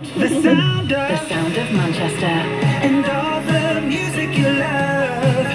The 0.00 0.28
sound 0.28 0.92
of, 0.92 1.08
The 1.08 1.28
sound 1.28 1.56
of 1.56 1.72
Manchester. 1.72 2.26
and 2.26 3.04
all 3.04 3.40
the 3.40 3.80
music 3.80 4.36
you 4.38 4.48
love. 4.48 5.46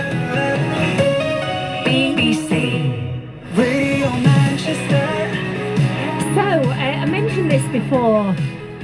BBC. 1.86 3.56
Radio 3.56 4.10
Manchester. 4.10 5.08
So, 6.36 6.70
uh, 6.70 6.74
I 6.74 7.06
mentioned 7.06 7.52
this 7.52 7.66
before, 7.72 8.36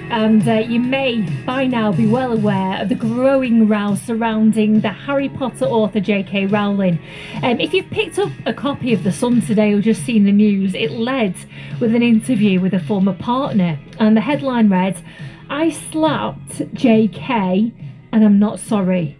and 0.10 0.48
uh, 0.48 0.54
you 0.66 0.80
may 0.80 1.24
by 1.46 1.66
now 1.68 1.92
be 1.92 2.08
well 2.08 2.32
aware 2.32 2.82
of 2.82 2.88
the 2.88 2.96
growing 2.96 3.68
row 3.68 3.96
surrounding 3.96 4.80
the 4.80 4.90
Harry 4.94 5.28
Potter 5.28 5.66
author 5.66 6.00
J.K. 6.00 6.46
Rowling. 6.46 6.98
Um, 7.44 7.60
if 7.60 7.74
you've 7.74 7.90
picked 7.90 8.18
up 8.18 8.32
a 8.46 8.54
copy 8.54 8.94
of 8.94 9.04
The 9.04 9.12
Sun 9.12 9.42
today 9.42 9.74
or 9.74 9.82
just 9.82 10.06
seen 10.06 10.24
the 10.24 10.32
news, 10.32 10.74
it 10.74 10.92
led 10.92 11.36
with 11.82 11.94
an 11.94 12.02
interview 12.02 12.62
with 12.62 12.74
a 12.74 12.80
former 12.80 13.14
partner, 13.14 13.78
and 14.00 14.16
the 14.16 14.22
headline 14.22 14.70
read, 14.70 14.96
I 15.50 15.72
slapped 15.72 16.74
J.K. 16.74 17.74
and 18.12 18.24
I'm 18.24 18.38
not 18.38 18.60
sorry. 18.60 19.18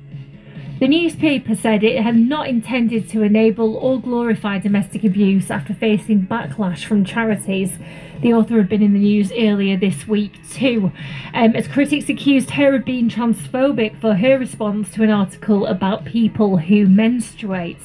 The 0.80 0.88
newspaper 0.88 1.56
said 1.56 1.84
it 1.84 2.02
had 2.02 2.16
not 2.16 2.48
intended 2.48 3.10
to 3.10 3.24
enable 3.24 3.76
or 3.76 4.00
glorify 4.00 4.60
domestic 4.60 5.04
abuse 5.04 5.52
after 5.52 5.74
facing 5.74 6.26
backlash 6.26 6.86
from 6.86 7.04
charities. 7.04 7.74
The 8.22 8.34
author 8.34 8.58
had 8.58 8.70
been 8.70 8.82
in 8.82 8.94
the 8.94 9.00
news 9.00 9.34
earlier 9.34 9.76
this 9.76 10.08
week 10.08 10.40
too, 10.50 10.94
um, 11.34 11.54
as 11.54 11.68
critics 11.68 12.08
accused 12.08 12.52
her 12.52 12.76
of 12.76 12.86
being 12.86 13.10
transphobic 13.10 14.00
for 14.00 14.16
her 14.16 14.38
response 14.40 14.90
to 14.92 15.04
an 15.04 15.10
article 15.10 15.66
about 15.66 16.06
people 16.06 16.58
who 16.58 16.88
menstruate. 16.88 17.80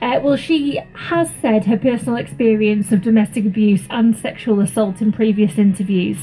Uh, 0.00 0.20
well, 0.22 0.36
she 0.36 0.80
has 0.94 1.30
said 1.40 1.64
her 1.64 1.78
personal 1.78 2.16
experience 2.16 2.92
of 2.92 3.02
domestic 3.02 3.44
abuse 3.44 3.86
and 3.90 4.16
sexual 4.16 4.60
assault 4.60 5.00
in 5.00 5.10
previous 5.10 5.58
interviews 5.58 6.18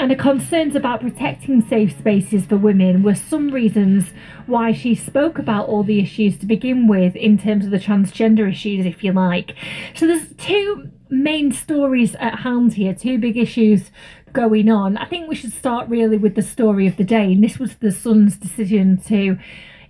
and 0.00 0.10
her 0.10 0.16
concerns 0.16 0.74
about 0.74 1.02
protecting 1.02 1.60
safe 1.60 1.98
spaces 1.98 2.46
for 2.46 2.56
women 2.56 3.02
were 3.02 3.14
some 3.14 3.50
reasons 3.50 4.14
why 4.46 4.72
she 4.72 4.94
spoke 4.94 5.38
about 5.38 5.68
all 5.68 5.82
the 5.82 6.00
issues 6.00 6.38
to 6.38 6.46
begin 6.46 6.88
with 6.88 7.14
in 7.16 7.36
terms 7.36 7.66
of 7.66 7.70
the 7.70 7.78
transgender 7.78 8.50
issues 8.50 8.86
if 8.86 9.04
you 9.04 9.12
like. 9.12 9.54
So 9.94 10.06
there's 10.06 10.32
two 10.38 10.90
main 11.10 11.52
stories 11.52 12.14
at 12.14 12.38
hand 12.38 12.72
here 12.72 12.94
two 12.94 13.18
big 13.18 13.36
issues 13.36 13.90
going 14.32 14.70
on. 14.70 14.96
I 14.96 15.04
think 15.04 15.28
we 15.28 15.34
should 15.34 15.52
start 15.52 15.86
really 15.90 16.16
with 16.16 16.34
the 16.34 16.42
story 16.42 16.86
of 16.86 16.96
the 16.96 17.04
day 17.04 17.32
and 17.32 17.44
this 17.44 17.58
was 17.58 17.74
the 17.76 17.92
sun's 17.92 18.38
decision 18.38 18.96
to 19.08 19.36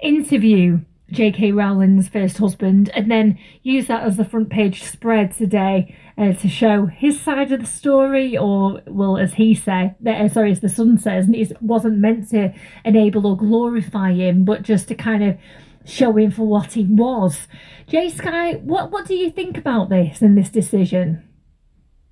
interview 0.02 0.80
J.K. 1.10 1.52
Rowling's 1.52 2.08
first 2.08 2.38
husband, 2.38 2.90
and 2.94 3.10
then 3.10 3.38
use 3.62 3.86
that 3.88 4.04
as 4.04 4.16
the 4.16 4.24
front 4.24 4.50
page 4.50 4.82
spread 4.82 5.32
today 5.32 5.96
uh, 6.16 6.32
to 6.34 6.48
show 6.48 6.86
his 6.86 7.20
side 7.20 7.52
of 7.52 7.60
the 7.60 7.66
story, 7.66 8.36
or 8.36 8.80
well, 8.86 9.16
as 9.16 9.34
he 9.34 9.54
said, 9.54 9.96
uh, 10.06 10.28
sorry, 10.28 10.52
as 10.52 10.60
the 10.60 10.68
Sun 10.68 10.98
says, 10.98 11.26
and 11.26 11.34
it 11.34 11.60
wasn't 11.60 11.98
meant 11.98 12.30
to 12.30 12.52
enable 12.84 13.26
or 13.26 13.36
glorify 13.36 14.12
him, 14.12 14.44
but 14.44 14.62
just 14.62 14.88
to 14.88 14.94
kind 14.94 15.24
of 15.24 15.36
show 15.84 16.16
him 16.16 16.30
for 16.30 16.46
what 16.46 16.72
he 16.74 16.84
was. 16.84 17.48
Jay 17.86 18.08
Sky, 18.08 18.54
what 18.54 18.90
what 18.90 19.06
do 19.06 19.14
you 19.14 19.30
think 19.30 19.56
about 19.58 19.88
this 19.88 20.22
and 20.22 20.36
this 20.36 20.50
decision? 20.50 21.22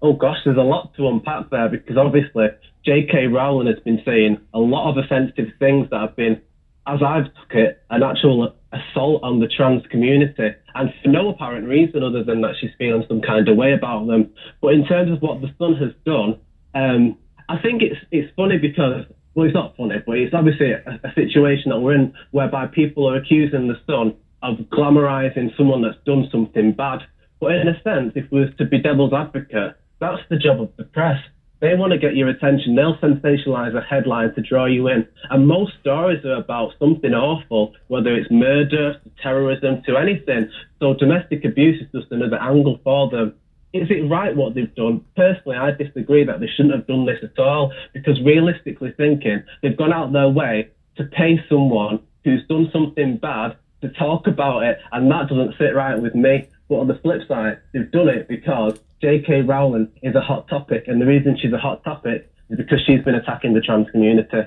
Oh 0.01 0.13
gosh, 0.13 0.39
there's 0.45 0.57
a 0.57 0.63
lot 0.63 0.95
to 0.97 1.09
unpack 1.09 1.51
there 1.51 1.69
because 1.69 1.97
obviously 1.97 2.47
J.K. 2.85 3.27
Rowling 3.27 3.67
has 3.67 3.83
been 3.85 4.01
saying 4.05 4.39
a 4.55 4.59
lot 4.59 4.91
of 4.91 5.05
offensive 5.05 5.53
things 5.59 5.89
that 5.91 6.01
have 6.01 6.17
been, 6.17 6.41
as 6.87 7.01
I've 7.05 7.25
took 7.25 7.55
it, 7.55 7.83
an 7.91 8.03
actual 8.03 8.55
assault 8.73 9.23
on 9.23 9.41
the 9.41 9.49
trans 9.49 9.87
community, 9.87 10.51
and 10.75 10.93
for 11.03 11.09
no 11.09 11.31
apparent 11.31 11.67
reason 11.67 12.03
other 12.03 12.23
than 12.23 12.41
that 12.43 12.55
she's 12.61 12.71
feeling 12.79 13.05
some 13.09 13.21
kind 13.21 13.49
of 13.49 13.57
way 13.57 13.73
about 13.73 14.07
them. 14.07 14.31
But 14.61 14.75
in 14.75 14.87
terms 14.87 15.11
of 15.13 15.23
what 15.23 15.41
the 15.41 15.49
Sun 15.59 15.77
has 15.77 15.93
done, 16.05 16.39
um, 16.75 17.17
I 17.49 17.59
think 17.59 17.83
it's 17.83 18.01
it's 18.11 18.31
funny 18.37 18.59
because 18.59 19.05
well, 19.35 19.47
it's 19.47 19.55
not 19.55 19.77
funny, 19.77 19.97
but 20.05 20.19
it's 20.19 20.35
obviously 20.35 20.73
a, 20.73 21.01
a 21.05 21.13
situation 21.15 21.71
that 21.71 21.79
we're 21.79 21.95
in 21.95 22.13
whereby 22.33 22.67
people 22.67 23.09
are 23.09 23.17
accusing 23.17 23.69
the 23.69 23.79
Sun 23.87 24.15
of 24.43 24.59
glamorizing 24.71 25.57
someone 25.57 25.83
that's 25.83 25.99
done 26.05 26.29
something 26.31 26.73
bad. 26.73 27.01
But 27.41 27.53
in 27.53 27.69
a 27.69 27.81
sense, 27.83 28.13
if 28.17 28.31
we 28.31 28.41
was 28.41 28.51
to 28.59 28.65
be 28.65 28.81
devil's 28.81 29.13
advocate, 29.13 29.77
that's 30.01 30.23
the 30.29 30.37
job 30.37 30.61
of 30.61 30.71
the 30.77 30.85
press. 30.85 31.19
They 31.61 31.75
want 31.75 31.93
to 31.93 31.99
get 31.99 32.15
your 32.15 32.29
attention. 32.29 32.77
They'll 32.77 32.97
sensationalize 32.99 33.77
a 33.77 33.81
headline 33.81 34.33
to 34.35 34.43
draw 34.43 34.67
you 34.67 34.87
in. 34.89 35.07
And 35.31 35.49
most 35.49 35.73
stories 35.81 36.25
are 36.25 36.35
about 36.35 36.75
something 36.79 37.13
awful, 37.13 37.75
whether 37.89 38.15
it's 38.15 38.31
murder, 38.31 39.01
terrorism, 39.21 39.83
to 39.87 39.97
anything. 39.97 40.51
So 40.79 40.95
domestic 40.95 41.45
abuse 41.45 41.83
is 41.83 41.89
just 41.93 42.13
another 42.13 42.41
angle 42.41 42.79
for 42.85 43.11
them. 43.11 43.35
Is 43.73 43.91
it 43.91 44.09
right 44.09 44.35
what 44.35 44.55
they've 44.55 44.75
done? 44.75 45.05
Personally, 45.17 45.59
I 45.59 45.73
disagree 45.73 46.25
that 46.25 46.41
they 46.41 46.47
shouldn't 46.47 46.75
have 46.75 46.87
done 46.87 47.07
this 47.07 47.19
at 47.23 47.39
all 47.39 47.73
because 47.93 48.21
realistically 48.23 48.93
thinking, 48.97 49.43
they've 49.63 49.77
gone 49.77 49.93
out 49.93 50.13
their 50.13 50.29
way 50.29 50.71
to 50.97 51.05
pay 51.05 51.45
someone 51.49 52.01
who's 52.25 52.47
done 52.49 52.71
something 52.73 53.17
bad 53.17 53.57
to 53.83 53.89
talk 53.91 54.27
about 54.27 54.63
it, 54.63 54.79
and 54.93 55.11
that 55.11 55.29
doesn't 55.29 55.57
sit 55.59 55.75
right 55.75 56.01
with 56.01 56.15
me. 56.15 56.49
But 56.69 56.77
on 56.77 56.89
the 56.89 56.99
flip 56.99 57.27
side, 57.29 57.59
they've 57.73 57.91
done 57.91 58.09
it 58.09 58.29
because 58.29 58.79
J.K. 59.01 59.43
Rowling 59.43 59.91
is 60.03 60.15
a 60.15 60.21
hot 60.21 60.49
topic, 60.49 60.85
and 60.87 61.01
the 61.01 61.07
reason 61.07 61.37
she's 61.41 61.53
a 61.53 61.59
hot 61.59 61.85
topic 61.85 62.33
is 62.51 62.57
because 62.57 62.81
she's 62.87 63.03
been 63.05 63.15
attacking 63.15 63.55
the 63.55 63.61
trans 63.61 63.89
community. 63.91 64.43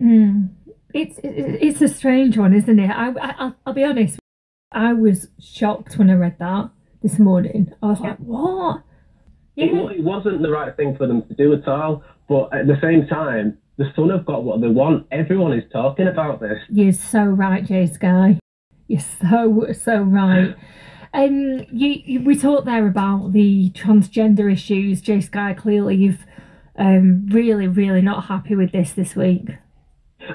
Mm. 0.00 0.50
It's 0.94 1.18
it's 1.22 1.80
a 1.80 1.88
strange 1.88 2.36
one, 2.36 2.52
isn't 2.52 2.78
it? 2.78 2.90
I, 2.90 3.10
I 3.10 3.34
I'll, 3.38 3.56
I'll 3.66 3.72
be 3.72 3.84
honest. 3.84 4.18
I 4.72 4.92
was 4.92 5.28
shocked 5.38 5.96
when 5.98 6.10
I 6.10 6.14
read 6.14 6.38
that 6.38 6.70
this 7.02 7.18
morning. 7.18 7.72
I 7.82 7.86
was 7.86 8.00
like, 8.00 8.18
"What?" 8.18 8.82
It, 9.56 9.70
it 9.72 10.02
wasn't 10.02 10.42
the 10.42 10.50
right 10.50 10.74
thing 10.76 10.96
for 10.96 11.06
them 11.06 11.22
to 11.28 11.34
do 11.34 11.52
at 11.52 11.68
all, 11.68 12.02
but 12.28 12.54
at 12.54 12.66
the 12.66 12.78
same 12.82 13.06
time, 13.06 13.58
the 13.76 13.92
Sun 13.94 14.10
have 14.10 14.26
got 14.26 14.44
what 14.44 14.60
they 14.60 14.68
want. 14.68 15.06
Everyone 15.10 15.52
is 15.52 15.64
talking 15.70 16.08
about 16.08 16.40
this. 16.40 16.58
You're 16.68 16.92
so 16.92 17.24
right, 17.24 17.64
Jay 17.64 17.86
Sky. 17.86 18.38
You're 18.88 19.00
so 19.00 19.68
so 19.72 20.02
right. 20.02 20.54
Um, 21.14 21.66
you, 21.70 22.02
you 22.04 22.20
we 22.22 22.36
talked 22.36 22.64
there 22.64 22.86
about 22.86 23.32
the 23.32 23.70
transgender 23.70 24.50
issues. 24.50 25.00
Jay 25.00 25.20
Sky, 25.20 25.54
clearly 25.54 25.96
you've 25.96 26.24
um 26.78 27.26
really 27.28 27.68
really 27.68 28.00
not 28.00 28.26
happy 28.26 28.56
with 28.56 28.72
this 28.72 28.92
this 28.92 29.14
week. 29.14 29.50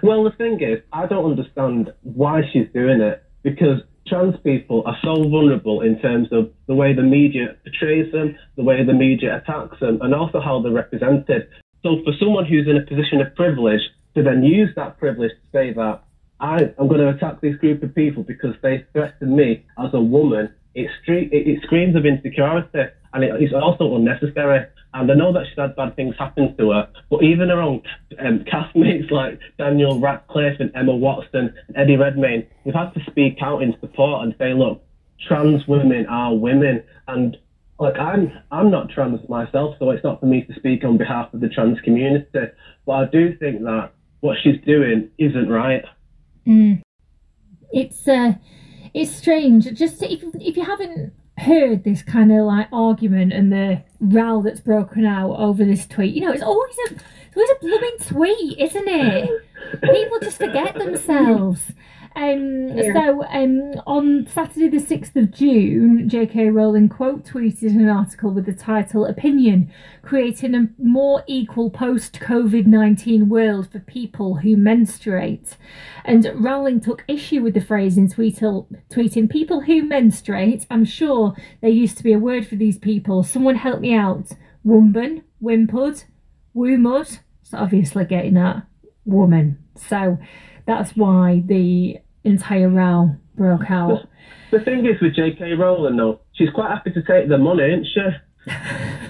Well, 0.03 0.23
the 0.23 0.31
thing 0.31 0.61
is, 0.61 0.79
I 0.93 1.07
don't 1.07 1.31
understand 1.31 1.93
why 2.03 2.41
she's 2.51 2.67
doing 2.73 3.01
it 3.01 3.23
because 3.43 3.81
trans 4.07 4.35
people 4.43 4.83
are 4.85 4.97
so 5.03 5.15
vulnerable 5.29 5.81
in 5.81 5.99
terms 5.99 6.27
of 6.31 6.51
the 6.67 6.75
way 6.75 6.93
the 6.93 7.03
media 7.03 7.55
portrays 7.63 8.11
them, 8.11 8.37
the 8.55 8.63
way 8.63 8.83
the 8.85 8.93
media 8.93 9.37
attacks 9.37 9.79
them, 9.79 9.99
and 10.01 10.13
also 10.13 10.39
how 10.39 10.61
they're 10.61 10.71
represented. 10.71 11.47
So, 11.83 11.97
for 12.03 12.13
someone 12.19 12.45
who's 12.45 12.67
in 12.67 12.77
a 12.77 12.85
position 12.85 13.21
of 13.21 13.35
privilege 13.35 13.81
to 14.15 14.23
then 14.23 14.43
use 14.43 14.69
that 14.75 14.97
privilege 14.97 15.31
to 15.31 15.57
say 15.57 15.73
that 15.73 16.03
I 16.39 16.73
am 16.79 16.87
going 16.87 17.01
to 17.01 17.09
attack 17.09 17.41
this 17.41 17.55
group 17.57 17.83
of 17.83 17.95
people 17.95 18.23
because 18.23 18.55
they 18.61 18.85
threaten 18.93 19.35
me 19.35 19.65
as 19.77 19.89
a 19.93 20.01
woman, 20.01 20.53
it, 20.77 20.89
stre- 21.01 21.29
it, 21.31 21.63
screams 21.63 21.95
of 21.95 22.05
insecurity 22.05 22.83
and 23.13 23.23
it, 23.23 23.41
it's 23.41 23.53
also 23.53 23.95
unnecessary. 23.95 24.65
And 24.93 25.11
I 25.11 25.15
know 25.15 25.33
that 25.33 25.45
she's 25.49 25.57
had 25.57 25.75
bad 25.75 25.95
things 25.95 26.15
happen 26.17 26.55
to 26.57 26.71
her, 26.71 26.89
but 27.09 27.23
even 27.23 27.49
her 27.49 27.61
own 27.61 27.81
um, 28.19 28.45
castmates 28.45 29.09
like 29.11 29.39
Daniel 29.57 29.99
Radcliffe 29.99 30.59
and 30.59 30.71
Emma 30.75 30.95
Watson 30.95 31.53
and 31.67 31.77
Eddie 31.77 31.97
Redmayne, 31.97 32.47
they've 32.63 32.73
had 32.73 32.93
to 32.93 33.01
speak 33.09 33.37
out 33.41 33.63
in 33.63 33.75
support 33.79 34.23
and 34.23 34.35
say, 34.37 34.53
look, 34.53 34.83
trans 35.27 35.67
women 35.67 36.05
are 36.07 36.35
women. 36.35 36.83
And 37.07 37.37
like 37.79 37.97
I'm 37.97 38.31
I'm 38.51 38.71
not 38.71 38.89
trans 38.89 39.27
myself, 39.27 39.75
so 39.79 39.89
it's 39.91 40.03
not 40.03 40.19
for 40.19 40.25
me 40.25 40.43
to 40.43 40.53
speak 40.55 40.83
on 40.83 40.97
behalf 40.97 41.33
of 41.33 41.41
the 41.41 41.49
trans 41.49 41.79
community. 41.81 42.27
But 42.85 42.91
I 42.91 43.05
do 43.05 43.35
think 43.37 43.61
that 43.63 43.93
what 44.21 44.37
she's 44.43 44.59
doing 44.65 45.09
isn't 45.17 45.49
right. 45.49 45.83
Mm. 46.45 46.81
It's 47.71 48.07
uh, 48.07 48.33
it's 48.97 49.15
strange. 49.15 49.71
Just 49.73 50.01
if 50.01 50.23
if 50.35 50.57
you 50.57 50.63
haven't 50.63 51.13
heard 51.37 51.83
this 51.83 52.01
kind 52.01 52.31
of 52.31 52.45
like 52.45 52.67
argument 52.71 53.31
and 53.31 53.51
the 53.51 53.83
row 53.99 54.41
that's 54.41 54.59
broken 54.59 55.05
out 55.05 55.35
over 55.35 55.63
this 55.63 55.85
tweet, 55.85 56.15
you 56.15 56.21
know, 56.21 56.31
it's 56.31 56.43
always 56.43 56.75
a 56.89 56.93
it's 56.93 57.35
always 57.35 57.49
a 57.51 57.59
blooming 57.61 57.97
tweet, 58.01 58.59
isn't 58.59 58.87
it? 58.87 59.41
People 59.81 60.19
just 60.21 60.37
forget 60.37 60.75
themselves. 60.75 61.61
Um, 62.17 62.75
So 62.93 63.23
um, 63.25 63.73
on 63.85 64.27
Saturday, 64.27 64.69
the 64.69 64.83
6th 64.83 65.15
of 65.15 65.31
June, 65.31 66.09
J.K. 66.09 66.49
Rowling 66.49 66.89
quote 66.89 67.23
tweeted 67.23 67.69
an 67.69 67.87
article 67.87 68.31
with 68.31 68.47
the 68.47 68.53
title 68.53 69.05
Opinion 69.05 69.71
Creating 70.01 70.55
a 70.55 70.67
More 70.79 71.23
Equal 71.27 71.69
Post 71.69 72.19
COVID 72.19 72.65
19 72.65 73.29
World 73.29 73.71
for 73.71 73.79
People 73.79 74.37
Who 74.37 74.57
Menstruate. 74.57 75.57
And 76.05 76.31
Rowling 76.33 76.79
took 76.79 77.05
issue 77.07 77.43
with 77.43 77.53
the 77.53 77.61
phrase 77.61 77.99
in 77.99 78.07
tweetle, 78.07 78.65
tweeting, 78.89 79.29
People 79.29 79.61
who 79.61 79.83
menstruate, 79.83 80.65
I'm 80.71 80.85
sure 80.85 81.35
there 81.61 81.69
used 81.69 81.97
to 81.97 82.03
be 82.03 82.13
a 82.13 82.19
word 82.19 82.47
for 82.47 82.55
these 82.55 82.79
people. 82.79 83.21
Someone 83.21 83.55
help 83.55 83.81
me 83.81 83.93
out. 83.93 84.31
Woman, 84.63 85.23
Wimpud, 85.41 86.05
woomud. 86.55 87.19
It's 87.43 87.53
obviously 87.53 88.05
getting 88.05 88.37
at 88.37 88.65
woman. 89.05 89.59
So 89.75 90.17
that's 90.65 90.95
why 90.95 91.43
the 91.45 91.99
entire 92.27 92.69
row 92.69 93.15
broke 93.35 93.69
out. 93.69 94.07
The 94.51 94.59
thing 94.59 94.85
is 94.85 95.01
with 95.01 95.15
J.K. 95.15 95.53
Rowling, 95.53 95.97
though, 95.97 96.21
she's 96.33 96.49
quite 96.53 96.69
happy 96.69 96.91
to 96.91 97.01
take 97.03 97.29
the 97.29 97.37
money, 97.37 97.63
isn't 97.63 97.87
she? 97.93 98.53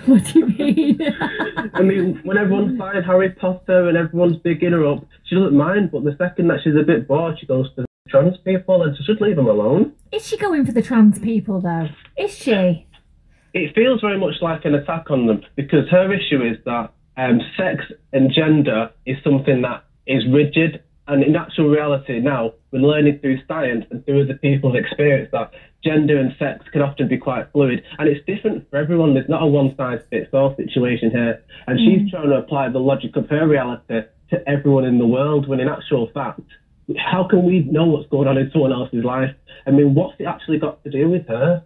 What 0.08 0.24
do 0.24 0.40
you 0.40 0.46
mean? 0.48 1.00
I 1.74 1.82
mean, 1.82 2.22
when 2.24 2.38
everyone's 2.38 2.80
buying 2.80 3.04
Harry 3.04 3.30
Potter 3.30 3.90
and 3.90 3.98
everyone's 3.98 4.38
bigging 4.38 4.72
her 4.72 4.88
up, 4.88 5.06
she 5.26 5.36
doesn't 5.36 5.56
mind. 5.56 5.92
But 5.92 6.06
the 6.06 6.16
second 6.18 6.48
that 6.48 6.60
she's 6.64 6.76
a 6.80 6.84
bit 6.84 7.10
bored, 7.10 7.38
she 7.38 7.46
goes 7.46 7.68
to 7.76 7.86
trans 8.08 8.38
people, 8.46 8.84
and 8.84 8.96
she 8.96 9.04
should 9.04 9.20
leave 9.20 9.36
them 9.36 9.48
alone. 9.48 9.92
Is 10.14 10.26
she 10.26 10.38
going 10.38 10.66
for 10.66 10.72
the 10.72 10.82
trans 10.82 11.20
people 11.20 11.60
though? 11.60 11.90
Is 12.18 12.34
she? 12.38 12.88
It 13.54 13.76
feels 13.76 14.00
very 14.00 14.18
much 14.18 14.36
like 14.42 14.64
an 14.64 14.76
attack 14.76 15.10
on 15.10 15.28
them 15.28 15.42
because 15.56 15.90
her 15.90 16.14
issue 16.14 16.42
is 16.42 16.58
that 16.66 16.94
um, 17.18 17.42
sex 17.58 17.84
and 18.14 18.32
gender 18.32 18.92
is 19.06 19.18
something 19.24 19.62
that 19.64 19.84
is 20.06 20.24
rigid, 20.32 20.84
and 21.08 21.24
in 21.24 21.36
actual 21.36 21.70
reality, 21.70 22.20
now 22.20 22.54
we're 22.72 22.80
learning 22.80 23.20
through 23.20 23.40
science 23.48 23.86
and 23.92 24.06
through 24.06 24.24
other 24.24 24.38
people's 24.38 24.76
experience 24.76 25.30
that 25.32 25.52
gender 25.84 26.18
and 26.18 26.36
sex 26.38 26.66
can 26.72 26.82
often 26.82 27.08
be 27.08 27.18
quite 27.18 27.52
fluid, 27.52 27.84
and 27.98 28.10
it's 28.10 28.26
different 28.26 28.70
for 28.70 28.78
everyone. 28.78 29.14
There's 29.14 29.30
not 29.30 29.44
a 29.44 29.48
one 29.48 29.74
size 29.78 30.00
fits 30.10 30.30
all 30.34 30.56
situation 30.56 31.12
here, 31.12 31.44
and 31.68 31.80
mm. 31.80 31.86
she's 31.86 32.12
trying 32.12 32.30
to 32.30 32.38
apply 32.38 32.70
the 32.70 32.80
logic 32.80 33.16
of 33.16 33.30
her 33.30 33.48
reality 33.48 34.02
to 34.30 34.50
everyone 34.50 34.86
in 34.86 35.00
the 35.00 35.08
world. 35.08 35.48
When 35.48 35.60
in 35.60 35.70
actual 35.70 36.10
fact, 36.14 36.42
how 36.98 37.28
can 37.28 37.46
we 37.46 37.60
know 37.60 37.86
what's 37.86 38.10
going 38.10 38.28
on 38.28 38.38
in 38.38 38.50
someone 38.52 38.72
else's 38.72 39.04
life? 39.04 39.34
I 39.66 39.72
mean, 39.72 39.94
what's 39.94 40.20
it 40.20 40.26
actually 40.26 40.60
got 40.60 40.84
to 40.84 40.90
do 40.90 41.10
with 41.10 41.28
her? 41.28 41.64